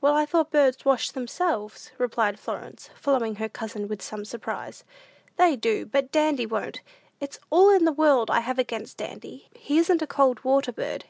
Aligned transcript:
"Why, 0.00 0.20
I 0.20 0.26
thought 0.26 0.50
birds 0.50 0.84
washed 0.84 1.14
themselves," 1.14 1.90
replied 1.96 2.38
Florence, 2.38 2.90
following 3.00 3.36
her 3.36 3.48
cousin 3.48 3.88
with 3.88 4.02
some 4.02 4.26
surprise. 4.26 4.84
"They 5.36 5.56
do, 5.56 5.86
but 5.86 6.12
Dandy 6.12 6.44
won't; 6.44 6.82
it's 7.18 7.38
all 7.48 7.70
in 7.70 7.86
the 7.86 7.90
world 7.90 8.30
I 8.30 8.40
have 8.40 8.58
against 8.58 8.98
Dandy; 8.98 9.48
he 9.56 9.78
isn't 9.78 10.02
a 10.02 10.06
cold 10.06 10.44
water 10.44 10.70
bird." 10.70 11.06